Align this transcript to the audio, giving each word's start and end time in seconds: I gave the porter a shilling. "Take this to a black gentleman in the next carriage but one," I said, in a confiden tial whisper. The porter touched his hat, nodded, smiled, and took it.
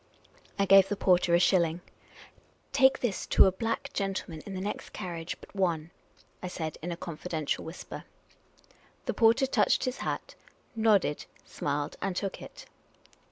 I 0.57 0.65
gave 0.65 0.89
the 0.89 0.95
porter 0.95 1.35
a 1.35 1.39
shilling. 1.39 1.81
"Take 2.71 2.97
this 3.01 3.27
to 3.27 3.45
a 3.45 3.51
black 3.51 3.93
gentleman 3.93 4.41
in 4.47 4.55
the 4.55 4.59
next 4.59 4.93
carriage 4.93 5.37
but 5.39 5.55
one," 5.55 5.91
I 6.41 6.47
said, 6.47 6.79
in 6.81 6.91
a 6.91 6.97
confiden 6.97 7.45
tial 7.45 7.59
whisper. 7.59 8.05
The 9.05 9.13
porter 9.13 9.45
touched 9.45 9.83
his 9.83 9.97
hat, 9.99 10.33
nodded, 10.75 11.25
smiled, 11.45 11.97
and 12.01 12.15
took 12.15 12.41
it. 12.41 12.65